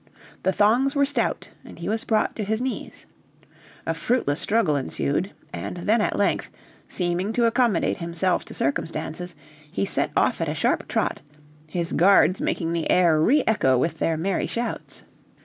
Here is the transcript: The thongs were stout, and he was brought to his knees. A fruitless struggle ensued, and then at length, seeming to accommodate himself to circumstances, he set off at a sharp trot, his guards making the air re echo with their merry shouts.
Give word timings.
The 0.41 0.51
thongs 0.51 0.95
were 0.95 1.05
stout, 1.05 1.51
and 1.63 1.77
he 1.77 1.87
was 1.87 2.05
brought 2.05 2.35
to 2.35 2.43
his 2.43 2.59
knees. 2.59 3.05
A 3.85 3.93
fruitless 3.93 4.39
struggle 4.41 4.75
ensued, 4.75 5.31
and 5.53 5.77
then 5.77 6.01
at 6.01 6.15
length, 6.15 6.49
seeming 6.87 7.31
to 7.33 7.45
accommodate 7.45 7.99
himself 7.99 8.43
to 8.45 8.55
circumstances, 8.55 9.35
he 9.71 9.85
set 9.85 10.09
off 10.17 10.41
at 10.41 10.49
a 10.49 10.55
sharp 10.55 10.87
trot, 10.87 11.21
his 11.67 11.91
guards 11.93 12.41
making 12.41 12.73
the 12.73 12.89
air 12.89 13.21
re 13.21 13.43
echo 13.45 13.77
with 13.77 13.99
their 13.99 14.17
merry 14.17 14.47
shouts. 14.47 15.03